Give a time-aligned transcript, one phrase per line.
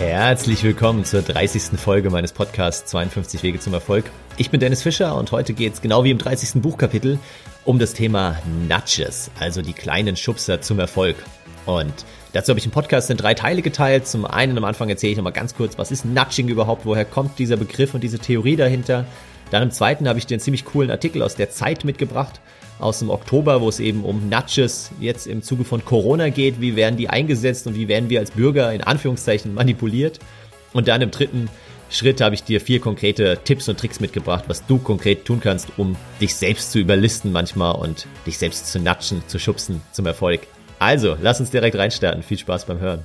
[0.00, 1.78] Herzlich willkommen zur 30.
[1.78, 4.06] Folge meines Podcasts 52 Wege zum Erfolg.
[4.38, 6.62] Ich bin Dennis Fischer und heute geht es genau wie im 30.
[6.62, 7.18] Buchkapitel
[7.66, 11.16] um das Thema Nudges, also die kleinen Schubser zum Erfolg.
[11.66, 11.92] Und
[12.32, 14.06] dazu habe ich den Podcast in drei Teile geteilt.
[14.06, 17.38] Zum einen am Anfang erzähle ich nochmal ganz kurz, was ist Nudging überhaupt, woher kommt
[17.38, 19.04] dieser Begriff und diese Theorie dahinter.
[19.50, 22.40] Dann im zweiten habe ich einen ziemlich coolen Artikel aus der Zeit mitgebracht,
[22.80, 26.60] aus dem Oktober, wo es eben um Nudges jetzt im Zuge von Corona geht.
[26.60, 30.18] Wie werden die eingesetzt und wie werden wir als Bürger in Anführungszeichen manipuliert?
[30.72, 31.48] Und dann im dritten
[31.90, 35.68] Schritt habe ich dir vier konkrete Tipps und Tricks mitgebracht, was du konkret tun kannst,
[35.76, 40.42] um dich selbst zu überlisten manchmal und dich selbst zu natschen, zu schubsen zum Erfolg.
[40.78, 42.22] Also, lass uns direkt reinstarten.
[42.22, 43.04] Viel Spaß beim Hören.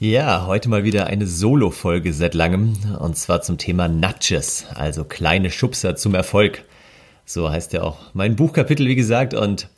[0.00, 5.50] Ja, heute mal wieder eine Solo-Folge seit langem und zwar zum Thema Nudges, also kleine
[5.50, 6.64] Schubser zum Erfolg.
[7.24, 9.68] So heißt ja auch mein Buchkapitel, wie gesagt, und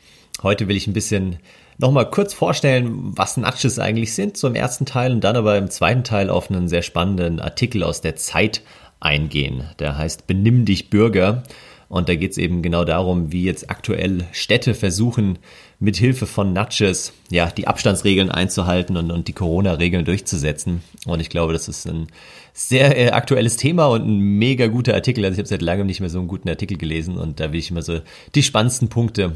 [0.42, 1.38] heute will ich ein bisschen
[1.78, 5.70] nochmal kurz vorstellen, was Nudges eigentlich sind, so im ersten Teil und dann aber im
[5.70, 8.60] zweiten Teil auf einen sehr spannenden Artikel aus der Zeit
[9.00, 9.70] eingehen.
[9.78, 11.44] Der heißt Benimm dich Bürger
[11.90, 15.40] und da geht es eben genau darum, wie jetzt aktuell Städte versuchen,
[15.80, 20.82] mit Hilfe von Nudges ja, die Abstandsregeln einzuhalten und, und die Corona-Regeln durchzusetzen.
[21.04, 22.06] Und ich glaube, das ist ein
[22.52, 25.24] sehr äh, aktuelles Thema und ein mega guter Artikel.
[25.24, 27.58] Also ich habe seit langem nicht mehr so einen guten Artikel gelesen und da will
[27.58, 28.00] ich immer so
[28.36, 29.34] die spannendsten Punkte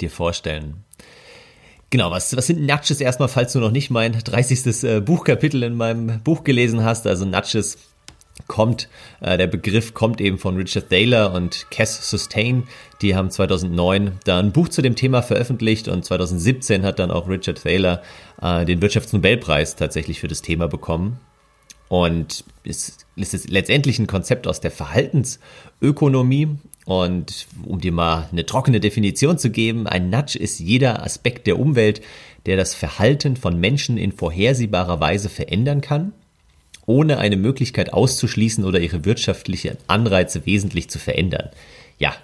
[0.00, 0.76] dir vorstellen.
[1.90, 4.84] Genau, was, was sind Nudges erstmal, falls du noch nicht mein 30.
[4.84, 7.06] Äh, Buchkapitel in meinem Buch gelesen hast?
[7.06, 7.76] Also Nudges
[8.46, 8.88] kommt,
[9.20, 12.64] äh, der Begriff kommt eben von Richard Thaler und Cass Sustain.
[13.02, 17.28] Die haben 2009 da ein Buch zu dem Thema veröffentlicht und 2017 hat dann auch
[17.28, 18.02] Richard Thaler
[18.40, 21.20] äh, den Wirtschaftsnobelpreis tatsächlich für das Thema bekommen.
[21.88, 26.56] Und es ist letztendlich ein Konzept aus der Verhaltensökonomie.
[26.86, 31.58] Und um dir mal eine trockene Definition zu geben, ein Nudge ist jeder Aspekt der
[31.58, 32.00] Umwelt,
[32.46, 36.12] der das Verhalten von Menschen in vorhersehbarer Weise verändern kann
[36.90, 41.48] ohne eine Möglichkeit auszuschließen oder ihre wirtschaftlichen Anreize wesentlich zu verändern.
[41.98, 42.14] Ja,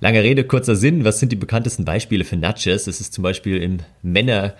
[0.00, 1.04] lange Rede, kurzer Sinn.
[1.04, 2.88] Was sind die bekanntesten Beispiele für Nudges?
[2.88, 4.54] Es ist zum Beispiel im Männer,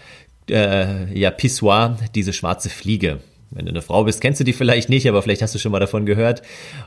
[0.49, 3.19] äh, ja, Pissoir, diese schwarze Fliege.
[3.51, 5.73] Wenn du eine Frau bist, kennst du die vielleicht nicht, aber vielleicht hast du schon
[5.73, 6.43] mal davon gehört.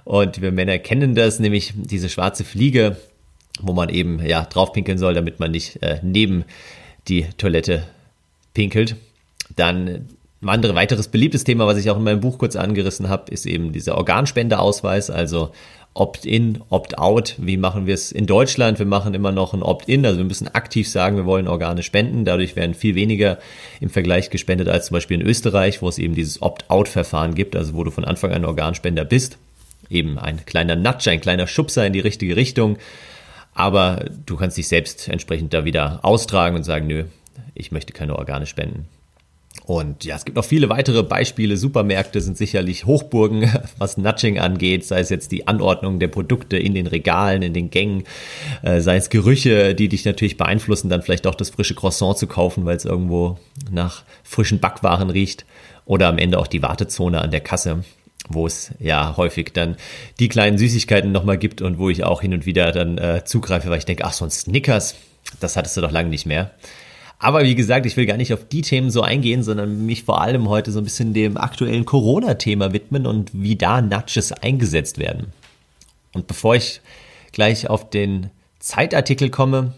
[0.06, 2.96] Und wir Männer kennen das, nämlich diese schwarze Fliege,
[3.62, 6.46] wo man eben ja drauf pinkeln soll, damit man nicht äh, neben
[7.10, 7.84] die Toilette
[8.54, 8.96] pinkelt.
[9.56, 10.08] Dann
[10.46, 13.46] ein andere, weiteres beliebtes Thema, was ich auch in meinem Buch kurz angerissen habe, ist
[13.46, 15.52] eben dieser Organspendeausweis, also
[15.96, 17.36] Opt-in, Opt-out.
[17.38, 18.80] Wie machen wir es in Deutschland?
[18.80, 22.26] Wir machen immer noch ein Opt-in, also wir müssen aktiv sagen, wir wollen Organe spenden.
[22.26, 23.40] Dadurch werden viel weniger
[23.80, 27.74] im Vergleich gespendet als zum Beispiel in Österreich, wo es eben dieses Opt-out-Verfahren gibt, also
[27.74, 29.38] wo du von Anfang an Organspender bist.
[29.90, 32.78] Eben ein kleiner Nudge, ein kleiner Schubser in die richtige Richtung.
[33.54, 37.06] Aber du kannst dich selbst entsprechend da wieder austragen und sagen, nö,
[37.54, 38.86] ich möchte keine Organe spenden.
[39.64, 41.58] Und ja, es gibt noch viele weitere Beispiele.
[41.58, 46.76] Supermärkte sind sicherlich Hochburgen, was Nudging angeht, sei es jetzt die Anordnung der Produkte in
[46.76, 48.04] den Regalen, in den Gängen,
[48.62, 52.28] äh, sei es Gerüche, die dich natürlich beeinflussen, dann vielleicht auch das frische Croissant zu
[52.28, 53.40] kaufen, weil es irgendwo
[53.72, 55.46] nach frischen Backwaren riecht.
[55.86, 57.84] Oder am Ende auch die Wartezone an der Kasse,
[58.28, 59.78] wo es ja häufig dann
[60.20, 63.70] die kleinen Süßigkeiten nochmal gibt und wo ich auch hin und wieder dann äh, zugreife,
[63.70, 64.96] weil ich denke, ach, so ein Snickers,
[65.40, 66.52] das hattest du doch lange nicht mehr.
[67.20, 70.22] Aber wie gesagt, ich will gar nicht auf die Themen so eingehen, sondern mich vor
[70.22, 75.28] allem heute so ein bisschen dem aktuellen Corona-Thema widmen und wie da Nudges eingesetzt werden.
[76.14, 76.82] Und bevor ich
[77.32, 79.74] gleich auf den Zeitartikel komme,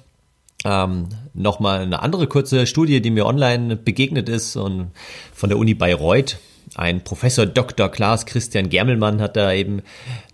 [0.66, 4.92] ähm, nochmal eine andere kurze Studie, die mir online begegnet ist und
[5.34, 6.38] von der Uni Bayreuth.
[6.76, 7.90] Ein Professor Dr.
[7.90, 9.82] Klaas Christian Germelmann hat da eben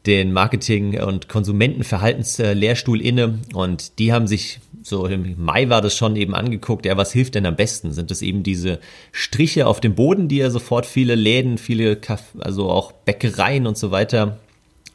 [0.05, 6.15] den Marketing- und Konsumentenverhaltenslehrstuhl inne und die haben sich so im Mai war das schon
[6.15, 7.93] eben angeguckt, ja, was hilft denn am besten?
[7.93, 8.79] Sind es eben diese
[9.11, 13.77] Striche auf dem Boden, die ja sofort viele Läden, viele, Kaff also auch Bäckereien und
[13.77, 14.37] so weiter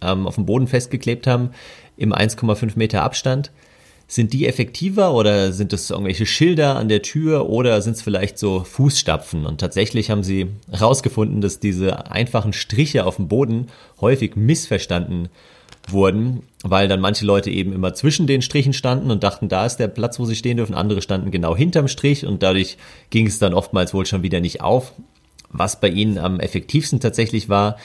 [0.03, 1.51] ähm, auf dem Boden festgeklebt haben,
[1.97, 3.51] im 1,5 Meter Abstand?
[4.11, 8.39] Sind die effektiver oder sind es irgendwelche Schilder an der Tür oder sind es vielleicht
[8.39, 9.45] so Fußstapfen?
[9.45, 13.67] Und tatsächlich haben sie herausgefunden, dass diese einfachen Striche auf dem Boden
[14.01, 15.29] häufig missverstanden
[15.93, 19.77] wurden, weil dann manche Leute eben immer zwischen den Strichen standen und dachten, da ist
[19.77, 20.75] der Platz, wo sie stehen dürfen.
[20.75, 22.77] Andere standen genau hinterm Strich und dadurch
[23.11, 24.93] ging es dann oftmals wohl schon wieder nicht auf.
[25.51, 27.77] Was bei ihnen am effektivsten tatsächlich war,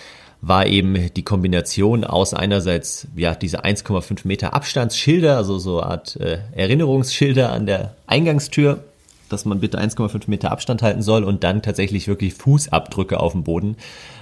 [0.42, 6.18] war eben die Kombination aus einerseits ja diese 1,5 Meter Abstandsschilder, also so eine Art
[6.18, 8.84] äh, Erinnerungsschilder an der Eingangstür,
[9.30, 13.44] dass man bitte 1,5 Meter Abstand halten soll und dann tatsächlich wirklich Fußabdrücke auf dem
[13.44, 13.78] Boden.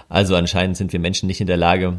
[0.10, 1.98] Also anscheinend sind wir Menschen nicht in der Lage,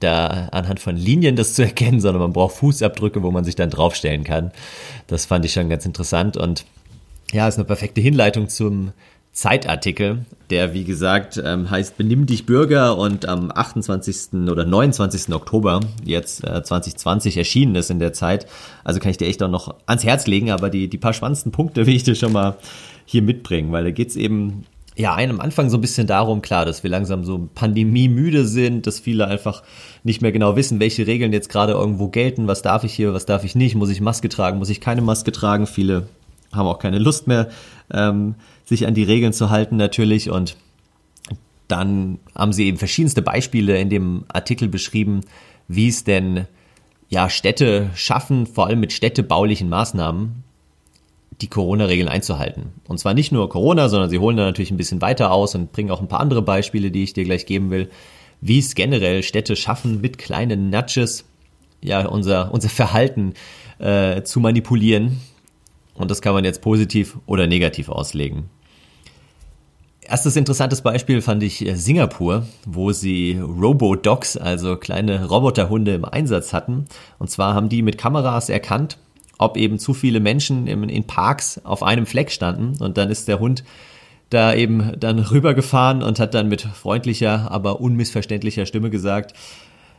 [0.00, 3.70] da anhand von Linien das zu erkennen, sondern man braucht Fußabdrücke, wo man sich dann
[3.70, 4.50] draufstellen kann.
[5.06, 6.64] Das fand ich schon ganz interessant und
[7.32, 8.92] Ja, ist eine perfekte Hinleitung zum
[9.32, 14.34] Zeitartikel, der wie gesagt ähm, heißt Benimm dich Bürger und am 28.
[14.50, 15.32] oder 29.
[15.32, 18.46] Oktober jetzt äh, 2020 erschienen ist in der Zeit.
[18.82, 21.52] Also kann ich dir echt auch noch ans Herz legen, aber die, die paar spannendsten
[21.52, 22.56] Punkte will ich dir schon mal
[23.04, 24.64] hier mitbringen, weil da geht's eben
[24.96, 28.86] ja, einem am Anfang so ein bisschen darum, klar, dass wir langsam so pandemiemüde sind,
[28.86, 29.62] dass viele einfach
[30.02, 33.26] nicht mehr genau wissen, welche Regeln jetzt gerade irgendwo gelten, was darf ich hier, was
[33.26, 35.66] darf ich nicht, muss ich Maske tragen, muss ich keine Maske tragen.
[35.66, 36.08] Viele
[36.52, 37.48] haben auch keine Lust mehr,
[37.92, 38.34] ähm,
[38.64, 40.30] sich an die Regeln zu halten natürlich.
[40.30, 40.56] Und
[41.68, 45.20] dann haben sie eben verschiedenste Beispiele in dem Artikel beschrieben,
[45.68, 46.46] wie es denn
[47.08, 50.44] ja Städte schaffen, vor allem mit städtebaulichen Maßnahmen,
[51.40, 52.72] die Corona-Regeln einzuhalten.
[52.86, 55.72] Und zwar nicht nur Corona, sondern sie holen da natürlich ein bisschen weiter aus und
[55.72, 57.90] bringen auch ein paar andere Beispiele, die ich dir gleich geben will,
[58.40, 61.24] wie es generell Städte schaffen, mit kleinen Nudges
[61.82, 63.34] ja unser, unser Verhalten
[63.78, 65.20] äh, zu manipulieren,
[66.00, 68.48] und das kann man jetzt positiv oder negativ auslegen.
[70.00, 76.52] Erstes interessantes Beispiel fand ich äh, Singapur, wo sie Robo-Dogs, also kleine Roboterhunde im Einsatz
[76.52, 76.86] hatten.
[77.18, 78.96] Und zwar haben die mit Kameras erkannt,
[79.40, 82.82] ob eben zu viele Menschen in Parks auf einem Fleck standen.
[82.82, 83.64] Und dann ist der Hund
[84.28, 89.34] da eben dann rübergefahren und hat dann mit freundlicher, aber unmissverständlicher Stimme gesagt,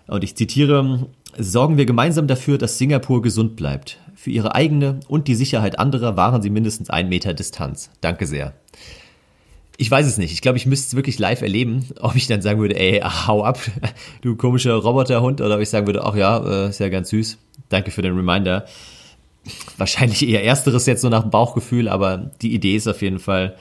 [0.08, 1.08] und ich zitiere,
[1.38, 3.98] sorgen wir gemeinsam dafür, dass Singapur gesund bleibt.
[4.16, 7.90] Für ihre eigene und die Sicherheit anderer wahren sie mindestens einen Meter Distanz.
[8.02, 8.54] Danke sehr.
[9.78, 10.34] Ich weiß es nicht.
[10.34, 13.44] Ich glaube, ich müsste es wirklich live erleben, ob ich dann sagen würde, ey, hau
[13.44, 13.60] ab,
[14.22, 17.38] du komischer Roboterhund, oder ob ich sagen würde, ach ja, äh, ist ja ganz süß.
[17.70, 18.66] Danke für den Reminder.
[19.78, 23.56] Wahrscheinlich eher ersteres jetzt so nach dem Bauchgefühl, aber die Idee ist auf jeden Fall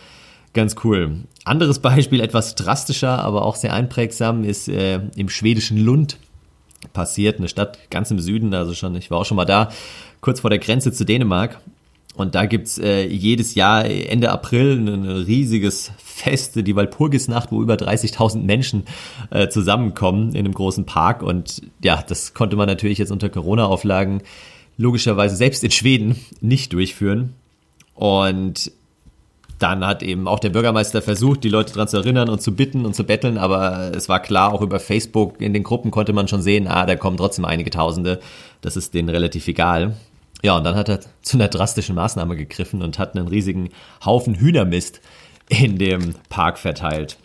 [0.53, 1.25] ganz cool.
[1.45, 6.19] Anderes Beispiel, etwas drastischer, aber auch sehr einprägsam, ist äh, im schwedischen Lund
[6.93, 7.39] passiert.
[7.39, 9.71] Eine Stadt ganz im Süden, also schon, ich war auch schon mal da,
[10.21, 11.61] kurz vor der Grenze zu Dänemark.
[12.17, 17.75] Und da gibt's äh, jedes Jahr Ende April ein riesiges Fest, die Walpurgisnacht, wo über
[17.75, 18.85] 30.000 Menschen
[19.31, 21.23] äh, zusammenkommen in einem großen Park.
[21.23, 24.23] Und ja, das konnte man natürlich jetzt unter Corona-Auflagen
[24.81, 27.35] logischerweise selbst in Schweden nicht durchführen.
[27.95, 28.73] Und
[29.59, 32.87] dann hat eben auch der Bürgermeister versucht, die Leute daran zu erinnern und zu bitten
[32.87, 36.29] und zu betteln, aber es war klar, auch über Facebook in den Gruppen konnte man
[36.29, 38.21] schon sehen, ah, da kommen trotzdem einige Tausende.
[38.63, 39.97] Das ist denen relativ egal.
[40.43, 43.69] Ja, und dann hat er zu einer drastischen Maßnahme gegriffen und hat einen riesigen
[44.03, 45.03] Haufen Hühnermist
[45.51, 47.19] in dem Park verteilt.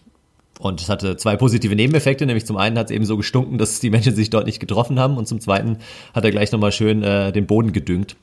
[0.59, 3.79] Und es hatte zwei positive Nebeneffekte, nämlich zum einen hat es eben so gestunken, dass
[3.79, 5.79] die Menschen sich dort nicht getroffen haben und zum zweiten
[6.13, 8.15] hat er gleich nochmal schön äh, den Boden gedüngt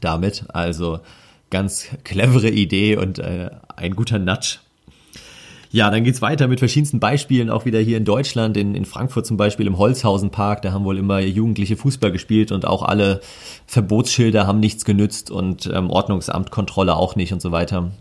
[0.00, 0.44] damit.
[0.48, 1.00] Also
[1.50, 4.58] ganz clevere Idee und äh, ein guter Nudge.
[5.70, 9.26] Ja, dann geht's weiter mit verschiedensten Beispielen, auch wieder hier in Deutschland, in, in Frankfurt
[9.26, 13.20] zum Beispiel im Holzhausenpark, da haben wohl immer Jugendliche Fußball gespielt und auch alle
[13.66, 17.92] Verbotsschilder haben nichts genützt und ähm, Ordnungsamtkontrolle auch nicht und so weiter.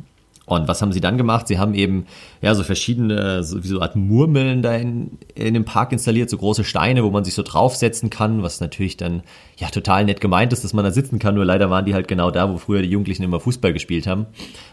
[0.48, 1.50] Und was haben sie dann gemacht?
[1.50, 2.06] Sie haben eben
[2.42, 6.38] ja so verschiedene, so wie so Art Murmeln da in, in dem Park installiert, so
[6.38, 9.24] große Steine, wo man sich so draufsetzen kann, was natürlich dann
[9.58, 11.36] ja total nett gemeint ist, dass man da sitzen kann.
[11.36, 14.26] Nur leider waren die halt genau da, wo früher die Jugendlichen immer Fußball gespielt haben.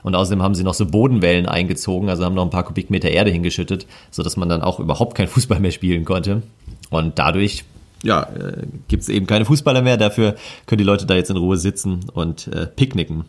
[0.05, 3.32] Und außerdem haben sie noch so Bodenwellen eingezogen, also haben noch ein paar Kubikmeter Erde
[3.32, 6.43] hingeschüttet, so dass man dann auch überhaupt kein Fußball mehr spielen konnte.
[6.91, 7.65] Und dadurch
[8.05, 9.97] ja, äh, gibt es eben keine Fußballer mehr.
[9.97, 10.37] Dafür
[10.67, 13.25] können die Leute da jetzt in Ruhe sitzen und äh, picknicken.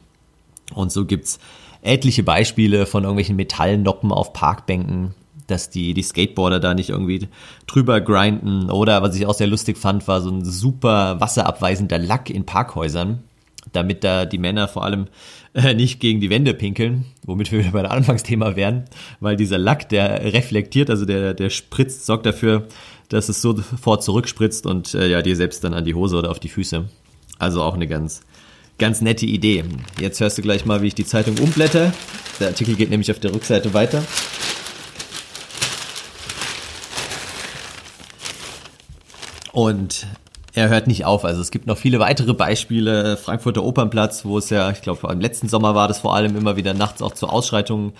[0.75, 1.39] Und so gibt's
[1.86, 5.13] etliche Beispiele von irgendwelchen Metallnoppen auf Parkbänken,
[5.48, 7.27] dass die, die Skateboarder da nicht irgendwie
[7.68, 8.70] drüber grinden.
[8.70, 13.24] Oder was ich auch sehr lustig fand, war so ein super wasserabweisender Lack in Parkhäusern,
[13.72, 15.08] damit da die Männer vor allem
[15.54, 18.86] äh, nicht gegen die Wände pinkeln, womit wir wieder bei der Anfangsthema wären,
[19.20, 22.68] weil dieser Lack, der reflektiert, also der, der spritzt, sorgt dafür,
[23.10, 26.39] dass es sofort zurückspritzt und äh, ja, dir selbst dann an die Hose oder auf
[26.39, 26.86] die Füße.
[27.38, 28.22] Also auch eine ganz
[28.77, 29.63] Ganz nette Idee.
[30.01, 31.94] Jetzt hörst du gleich mal, wie ich die Zeitung umblätter.
[32.41, 34.03] Der Artikel geht nämlich auf der Rückseite weiter.
[39.53, 40.08] Und
[40.53, 41.24] er hört nicht auf.
[41.24, 43.15] Also es gibt noch viele weitere Beispiele.
[43.15, 46.58] Frankfurter Opernplatz, wo es ja, ich glaube, im letzten Sommer war das vor allem immer
[46.58, 47.94] wieder nachts auch zu Ausschreitungen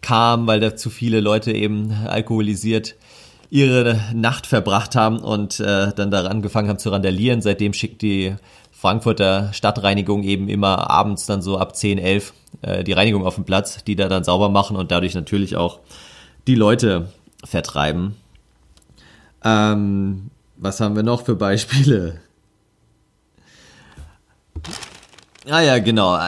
[0.00, 2.96] kam, weil da zu viele Leute eben alkoholisiert
[3.48, 7.42] ihre Nacht verbracht haben und äh, dann daran angefangen haben zu randalieren.
[7.42, 8.34] Seitdem schickt die
[8.76, 13.44] Frankfurter Stadtreinigung eben immer abends dann so ab 10, 11 äh, die Reinigung auf dem
[13.44, 15.80] Platz, die da dann sauber machen und dadurch natürlich auch
[16.46, 17.10] die Leute
[17.42, 18.16] vertreiben.
[19.42, 22.20] Ähm, was haben wir noch für Beispiele?
[25.48, 26.18] Ah ja, genau.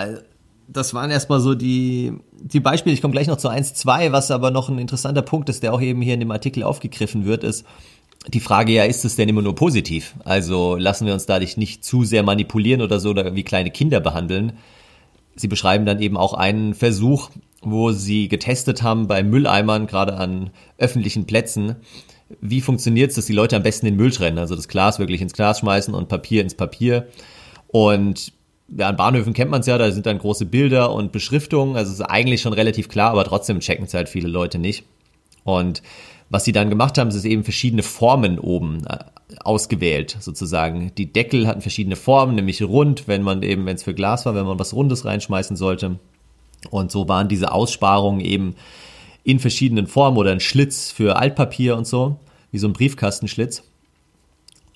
[0.68, 2.94] Das waren erstmal so die, die Beispiele.
[2.94, 5.74] Ich komme gleich noch zu 1, 2, was aber noch ein interessanter Punkt ist, der
[5.74, 7.66] auch eben hier in dem Artikel aufgegriffen wird, ist,
[8.26, 10.14] die Frage ja, ist es denn immer nur positiv?
[10.24, 14.00] Also lassen wir uns dadurch nicht zu sehr manipulieren oder so oder wie kleine Kinder
[14.00, 14.52] behandeln.
[15.36, 17.30] sie beschreiben dann eben auch einen Versuch,
[17.62, 21.76] wo sie getestet haben bei Mülleimern, gerade an öffentlichen Plätzen,
[22.40, 25.20] wie funktioniert es, dass die Leute am besten den Müll trennen, also das Glas wirklich
[25.20, 27.08] ins Glas schmeißen und Papier ins Papier.
[27.68, 28.32] Und
[28.76, 31.90] ja, an Bahnhöfen kennt man es ja, da sind dann große Bilder und Beschriftungen, also
[31.90, 34.84] es ist eigentlich schon relativ klar, aber trotzdem checken es halt viele Leute nicht.
[35.44, 35.82] Und
[36.30, 38.98] was sie dann gemacht haben, ist eben verschiedene Formen oben äh,
[39.44, 40.92] ausgewählt, sozusagen.
[40.96, 44.34] Die Deckel hatten verschiedene Formen, nämlich rund, wenn man eben, wenn es für Glas war,
[44.34, 45.98] wenn man was Rundes reinschmeißen sollte.
[46.70, 48.56] Und so waren diese Aussparungen eben
[49.24, 52.18] in verschiedenen Formen oder ein Schlitz für Altpapier und so,
[52.50, 53.62] wie so ein Briefkastenschlitz.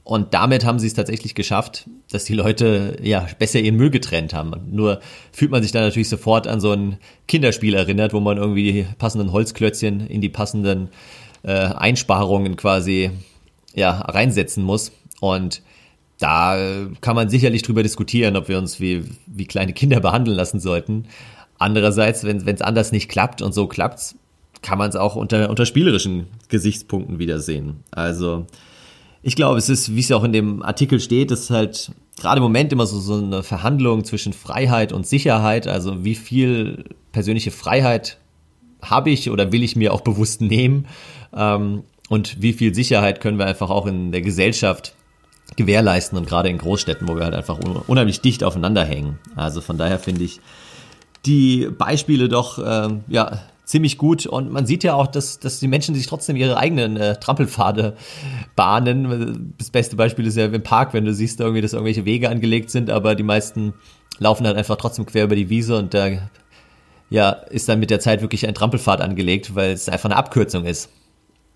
[0.05, 4.35] Und damit haben sie es tatsächlich geschafft, dass die Leute ja besser ihren Müll getrennt
[4.35, 4.53] haben.
[4.71, 8.73] Nur fühlt man sich dann natürlich sofort an so ein Kinderspiel erinnert, wo man irgendwie
[8.73, 10.89] die passenden Holzklötzchen in die passenden
[11.43, 13.11] äh, Einsparungen quasi
[13.75, 14.93] ja reinsetzen muss.
[15.21, 15.63] Und
[16.19, 20.61] da kann man sicherlich drüber diskutieren, ob wir uns wie, wie kleine Kinder behandeln lassen
[20.61, 21.07] sollten.
[21.59, 24.17] Andererseits, wenn es anders nicht klappt und so klappt's,
[24.63, 27.83] kann man es auch unter, unter spielerischen Gesichtspunkten wiedersehen.
[27.91, 28.47] Also
[29.23, 32.39] ich glaube, es ist, wie es ja auch in dem Artikel steht, ist halt gerade
[32.39, 35.67] im Moment immer so, so eine Verhandlung zwischen Freiheit und Sicherheit.
[35.67, 38.19] Also wie viel persönliche Freiheit
[38.81, 40.87] habe ich oder will ich mir auch bewusst nehmen?
[41.35, 44.95] Ähm, und wie viel Sicherheit können wir einfach auch in der Gesellschaft
[45.57, 49.19] gewährleisten und gerade in Großstädten, wo wir halt einfach unheimlich dicht aufeinander hängen.
[49.37, 50.41] Also von daher finde ich
[51.27, 55.69] die Beispiele doch ähm, ja ziemlich gut und man sieht ja auch, dass, dass die
[55.69, 57.97] Menschen sich trotzdem ihre eigenen äh, Trampelpfade
[58.57, 59.55] bahnen.
[59.57, 62.71] Das beste Beispiel ist ja im Park, wenn du siehst irgendwie, dass irgendwelche Wege angelegt
[62.71, 63.75] sind, aber die meisten
[64.19, 66.11] laufen halt einfach trotzdem quer über die Wiese und da
[67.09, 70.65] ja, ist dann mit der Zeit wirklich ein Trampelpfad angelegt, weil es einfach eine Abkürzung
[70.65, 70.89] ist.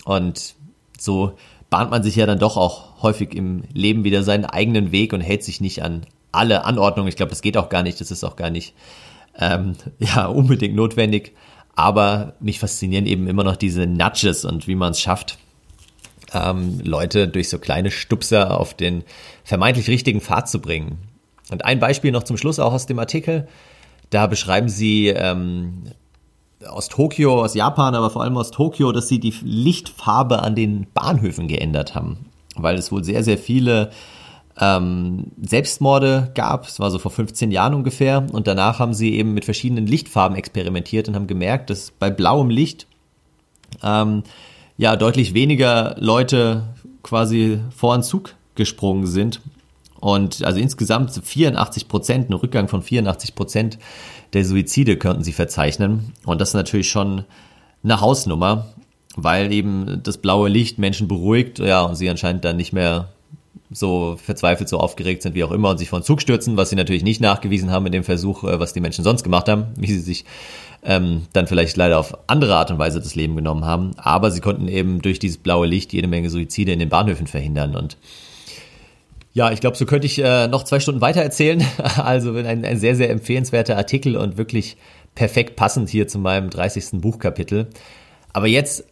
[0.06, 0.54] Und
[0.96, 1.32] so
[1.68, 5.20] bahnt man sich ja dann doch auch häufig im Leben wieder seinen eigenen Weg und
[5.20, 7.08] hält sich nicht an alle Anordnungen.
[7.08, 8.72] Ich glaube, das geht auch gar nicht, das ist auch gar nicht
[9.36, 11.32] ähm, ja, unbedingt notwendig.
[11.75, 15.38] Aber mich faszinieren eben immer noch diese Nudges und wie man es schafft,
[16.32, 19.02] ähm, Leute durch so kleine Stupser auf den
[19.42, 20.98] vermeintlich richtigen Pfad zu bringen.
[21.50, 23.48] Und ein Beispiel noch zum Schluss auch aus dem Artikel.
[24.10, 25.90] Da beschreiben sie ähm,
[26.66, 30.86] aus Tokio, aus Japan, aber vor allem aus Tokio, dass sie die Lichtfarbe an den
[30.94, 32.26] Bahnhöfen geändert haben.
[32.54, 33.90] Weil es wohl sehr, sehr viele
[34.58, 36.66] ähm, Selbstmorde gab.
[36.66, 38.26] Es war so vor 15 Jahren ungefähr.
[38.32, 42.50] Und danach haben sie eben mit verschiedenen Lichtfarben experimentiert und haben gemerkt, dass bei blauem
[42.50, 42.86] Licht
[43.82, 44.22] ähm,
[44.78, 49.40] ja deutlich weniger Leute quasi vor einen Zug gesprungen sind.
[50.00, 53.78] Und also insgesamt 84 Prozent, ein Rückgang von 84 Prozent
[54.32, 56.12] der Suizide könnten sie verzeichnen.
[56.24, 57.24] Und das ist natürlich schon
[57.82, 58.66] eine Hausnummer,
[59.16, 63.08] weil eben das blaue Licht Menschen beruhigt, ja, und sie anscheinend dann nicht mehr
[63.70, 66.76] so verzweifelt, so aufgeregt sind, wie auch immer, und sich von Zug stürzen, was sie
[66.76, 69.90] natürlich nicht nachgewiesen haben in dem Versuch, äh, was die Menschen sonst gemacht haben, wie
[69.90, 70.24] sie sich
[70.84, 73.92] ähm, dann vielleicht leider auf andere Art und Weise das Leben genommen haben.
[73.96, 77.74] Aber sie konnten eben durch dieses blaue Licht jede Menge Suizide in den Bahnhöfen verhindern.
[77.74, 77.96] Und
[79.37, 81.62] ja, ich glaube, so könnte ich äh, noch zwei Stunden weiter erzählen.
[81.99, 84.78] Also ein, ein sehr, sehr empfehlenswerter Artikel und wirklich
[85.14, 87.02] perfekt passend hier zu meinem 30.
[87.02, 87.66] Buchkapitel.
[88.33, 88.85] Aber jetzt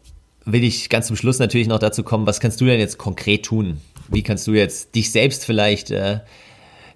[0.45, 3.47] will ich ganz zum Schluss natürlich noch dazu kommen, was kannst du denn jetzt konkret
[3.47, 3.81] tun?
[4.09, 6.21] Wie kannst du jetzt dich selbst vielleicht äh,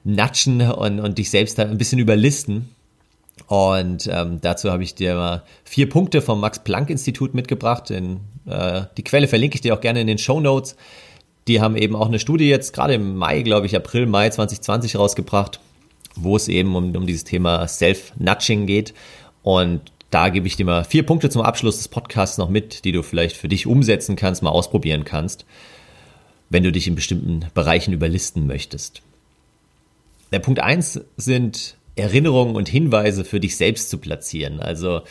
[0.05, 2.69] natschen und, und dich selbst ein bisschen überlisten?
[3.47, 7.91] Und ähm, dazu habe ich dir mal vier Punkte vom Max-Planck-Institut mitgebracht.
[7.91, 10.77] In, äh, die Quelle verlinke ich dir auch gerne in den Show Notes.
[11.49, 14.97] Die haben eben auch eine Studie jetzt gerade im Mai, glaube ich, April, Mai 2020
[14.97, 15.61] rausgebracht,
[16.15, 18.95] wo es eben um, um dieses Thema Self-Nudging geht.
[19.43, 22.93] Und da gebe ich dir mal vier Punkte zum Abschluss des Podcasts noch mit, die
[22.93, 25.45] du vielleicht für dich umsetzen kannst, mal ausprobieren kannst
[26.51, 29.03] wenn du dich in bestimmten Bereichen überlisten möchtest.
[30.33, 34.61] Der Punkt eins sind Erinnerungen und Hinweise für dich selbst zu platzieren.
[34.61, 35.03] Also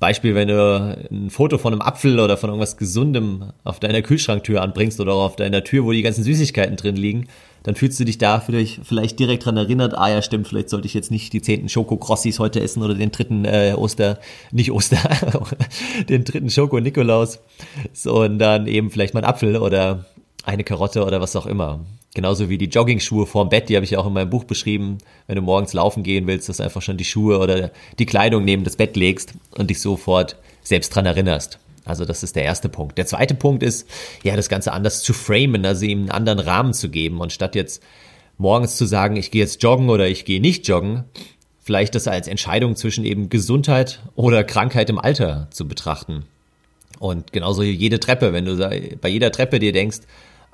[0.00, 4.62] Beispiel, wenn du ein Foto von einem Apfel oder von irgendwas Gesundem auf deiner Kühlschranktür
[4.62, 7.26] anbringst oder auf deiner Tür, wo die ganzen Süßigkeiten drin liegen,
[7.64, 10.86] dann fühlst du dich da vielleicht, vielleicht direkt dran erinnert, ah ja stimmt, vielleicht sollte
[10.86, 14.18] ich jetzt nicht die zehnten Schoko-Crossis heute essen oder den dritten äh, Oster,
[14.52, 14.98] nicht Oster,
[16.08, 17.40] den dritten Schoko-Nikolaus,
[17.92, 20.06] sondern eben vielleicht mal einen Apfel oder
[20.48, 21.84] eine Karotte oder was auch immer.
[22.14, 24.98] Genauso wie die Jogging-Schuhe vorm Bett, die habe ich auch in meinem Buch beschrieben.
[25.26, 28.44] Wenn du morgens laufen gehen willst, dass du einfach schon die Schuhe oder die Kleidung
[28.44, 31.58] neben das Bett legst und dich sofort selbst dran erinnerst.
[31.84, 32.96] Also das ist der erste Punkt.
[32.96, 33.86] Der zweite Punkt ist,
[34.22, 37.54] ja, das Ganze anders zu framen, also ihm einen anderen Rahmen zu geben und statt
[37.54, 37.82] jetzt
[38.38, 41.04] morgens zu sagen, ich gehe jetzt joggen oder ich gehe nicht joggen,
[41.60, 46.24] vielleicht das als Entscheidung zwischen eben Gesundheit oder Krankheit im Alter zu betrachten.
[46.98, 48.56] Und genauso jede Treppe, wenn du
[49.00, 50.00] bei jeder Treppe dir denkst,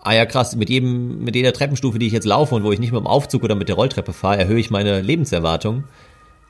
[0.04, 2.78] ah ja krass, mit jedem, mit jeder Treppenstufe, die ich jetzt laufe und wo ich
[2.78, 5.84] nicht mit dem Aufzug oder mit der Rolltreppe fahre, erhöhe ich meine Lebenserwartung,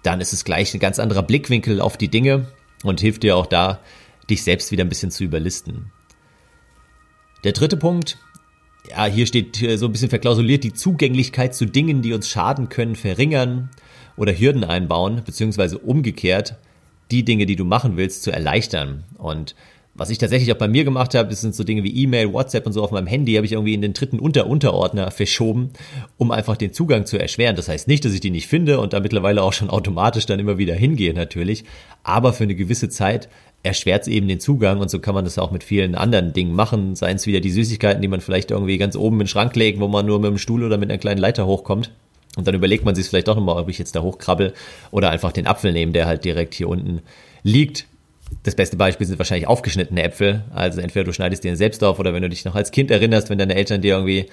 [0.02, 2.48] dann ist es gleich ein ganz anderer Blickwinkel auf die Dinge
[2.82, 3.80] und hilft dir auch da,
[4.28, 5.92] dich selbst wieder ein bisschen zu überlisten.
[7.44, 8.18] Der dritte Punkt,
[8.90, 12.96] ja, hier steht so ein bisschen verklausuliert, die Zugänglichkeit zu Dingen, die uns schaden können,
[12.96, 13.70] verringern
[14.16, 16.56] oder Hürden einbauen, beziehungsweise umgekehrt,
[17.10, 19.04] die Dinge, die du machen willst, zu erleichtern.
[19.16, 19.54] Und
[19.94, 22.66] was ich tatsächlich auch bei mir gemacht habe, das sind so Dinge wie E-Mail, WhatsApp
[22.66, 25.70] und so auf meinem Handy, habe ich irgendwie in den dritten Unter-Unterordner verschoben,
[26.18, 27.54] um einfach den Zugang zu erschweren.
[27.54, 30.40] Das heißt nicht, dass ich die nicht finde und da mittlerweile auch schon automatisch dann
[30.40, 31.64] immer wieder hingehe natürlich,
[32.02, 33.28] aber für eine gewisse Zeit
[33.62, 36.54] erschwert es eben den Zugang und so kann man das auch mit vielen anderen Dingen
[36.54, 39.80] machen, seien es wieder die Süßigkeiten, die man vielleicht irgendwie ganz oben den Schrank legt,
[39.80, 41.90] wo man nur mit dem Stuhl oder mit einer kleinen Leiter hochkommt.
[42.36, 44.54] Und dann überlegt man sich vielleicht doch nochmal, ob ich jetzt da hochkrabbel
[44.90, 47.00] oder einfach den Apfel nehme, der halt direkt hier unten
[47.44, 47.86] liegt
[48.42, 50.44] das beste Beispiel sind wahrscheinlich aufgeschnittene Äpfel.
[50.54, 53.30] Also entweder du schneidest dir selbst auf oder wenn du dich noch als Kind erinnerst,
[53.30, 54.26] wenn deine Eltern dir irgendwie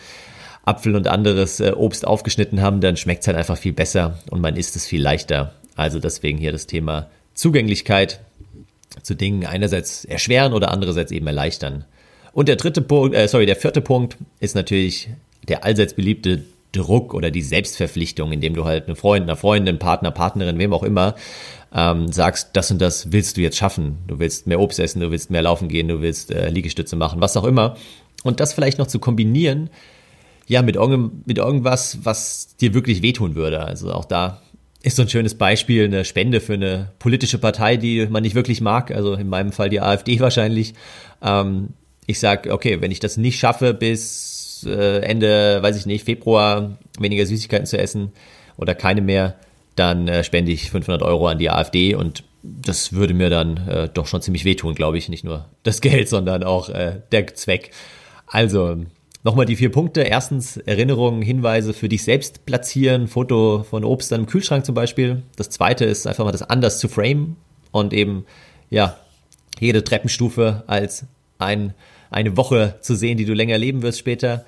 [0.65, 4.41] Apfel und anderes äh, Obst aufgeschnitten haben, dann schmeckt es halt einfach viel besser und
[4.41, 5.53] man isst es viel leichter.
[5.75, 8.19] Also deswegen hier das Thema Zugänglichkeit
[9.01, 11.85] zu Dingen einerseits erschweren oder andererseits eben erleichtern.
[12.33, 15.09] Und der dritte Punkt, äh, sorry, der vierte Punkt ist natürlich
[15.47, 20.11] der allseits beliebte Druck oder die Selbstverpflichtung, indem du halt eine Freundin, einer Freundin, Partner,
[20.11, 21.15] Partnerin, wem auch immer,
[21.73, 23.99] ähm, sagst, das und das willst du jetzt schaffen.
[24.07, 27.21] Du willst mehr Obst essen, du willst mehr laufen gehen, du willst äh, Liegestütze machen,
[27.21, 27.75] was auch immer.
[28.23, 29.69] Und das vielleicht noch zu kombinieren,
[30.47, 30.77] ja, mit,
[31.25, 33.63] mit irgendwas, was dir wirklich wehtun würde.
[33.63, 34.41] Also auch da
[34.83, 38.61] ist so ein schönes Beispiel eine Spende für eine politische Partei, die man nicht wirklich
[38.61, 38.91] mag.
[38.91, 40.73] Also in meinem Fall die AfD wahrscheinlich.
[41.21, 41.69] Ähm,
[42.07, 44.30] ich sag, okay, wenn ich das nicht schaffe bis
[44.65, 48.11] äh, Ende, weiß ich nicht, Februar weniger Süßigkeiten zu essen
[48.57, 49.35] oder keine mehr,
[49.75, 53.89] dann äh, spende ich 500 Euro an die AfD und das würde mir dann äh,
[53.89, 55.09] doch schon ziemlich wehtun, glaube ich.
[55.09, 57.71] Nicht nur das Geld, sondern auch äh, der Zweck.
[58.27, 58.77] Also,
[59.23, 60.01] nochmal die vier Punkte.
[60.01, 65.23] Erstens, Erinnerungen, Hinweise für dich selbst platzieren, Foto von Obst dann im Kühlschrank zum Beispiel.
[65.35, 67.35] Das zweite ist einfach mal das anders zu frame
[67.71, 68.25] und eben,
[68.69, 68.97] ja,
[69.59, 71.05] jede Treppenstufe als
[71.37, 71.73] ein,
[72.11, 74.45] eine Woche zu sehen, die du länger leben wirst später.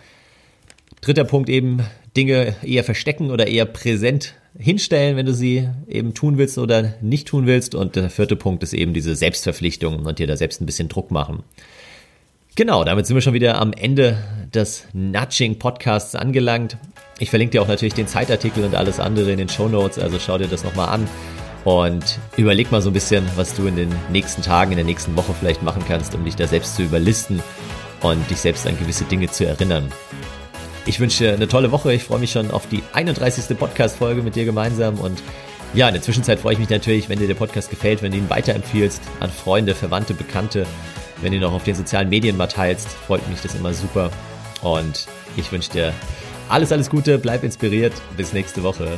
[1.02, 1.82] Dritter Punkt eben,
[2.16, 7.28] Dinge eher verstecken oder eher präsent hinstellen, wenn du sie eben tun willst oder nicht
[7.28, 7.74] tun willst.
[7.74, 11.10] Und der vierte Punkt ist eben diese Selbstverpflichtung und dir da selbst ein bisschen Druck
[11.10, 11.44] machen.
[12.56, 14.18] Genau, damit sind wir schon wieder am Ende
[14.54, 16.78] des Nudging Podcasts angelangt.
[17.18, 20.20] Ich verlinke dir auch natürlich den Zeitartikel und alles andere in den Show Notes, also
[20.20, 21.08] schau dir das nochmal an
[21.64, 25.16] und überleg mal so ein bisschen, was du in den nächsten Tagen, in der nächsten
[25.16, 27.42] Woche vielleicht machen kannst, um dich da selbst zu überlisten
[28.02, 29.92] und dich selbst an gewisse Dinge zu erinnern.
[30.86, 31.94] Ich wünsche dir eine tolle Woche.
[31.94, 33.58] Ich freue mich schon auf die 31.
[33.58, 35.00] Podcast-Folge mit dir gemeinsam.
[35.00, 35.24] Und
[35.74, 38.18] ja, in der Zwischenzeit freue ich mich natürlich, wenn dir der Podcast gefällt, wenn du
[38.18, 40.66] ihn weiterempfiehlst an Freunde, Verwandte, Bekannte.
[41.22, 44.12] Wenn du ihn auch auf den sozialen Medien mal teilst, freut mich das immer super.
[44.62, 45.94] Und ich wünsche dir
[46.50, 47.94] alles, alles Gute, bleib inspiriert.
[48.18, 48.98] Bis nächste Woche.